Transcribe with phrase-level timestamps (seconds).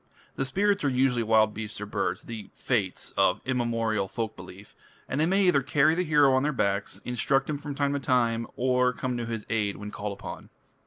[0.35, 4.73] The spirits are usually wild beasts or birds the "fates" of immemorial folk belief
[5.07, 7.99] and they may either carry the hero on their backs, instruct him from time to
[7.99, 10.49] time, or come to his aid when called upon.